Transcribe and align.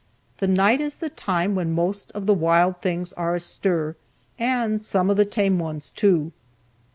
The 0.39 0.47
night 0.47 0.81
is 0.81 0.95
the 0.95 1.11
time 1.11 1.53
when 1.53 1.73
most 1.73 2.11
of 2.13 2.25
the 2.25 2.33
wild 2.33 2.81
things 2.81 3.13
are 3.13 3.35
astir, 3.35 3.95
and 4.39 4.81
some 4.81 5.11
of 5.11 5.17
the 5.17 5.25
tame 5.25 5.59
ones, 5.59 5.91
too. 5.91 6.31